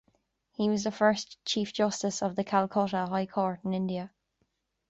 He 0.53 0.67
was 0.67 0.83
the 0.83 0.91
first 0.91 1.37
Chief 1.45 1.73
Justice 1.73 2.23
of 2.23 2.35
the 2.35 2.43
Calcutta 2.43 3.05
High 3.07 3.27
Court 3.27 3.59
in 3.63 3.71
India. 3.71 4.09